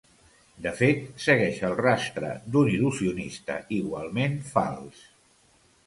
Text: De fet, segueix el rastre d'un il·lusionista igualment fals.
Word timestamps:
De 0.65 0.71
fet, 0.79 1.03
segueix 1.25 1.59
el 1.69 1.77
rastre 1.83 2.33
d'un 2.55 2.73
il·lusionista 2.79 3.61
igualment 3.81 4.39
fals. 4.57 5.09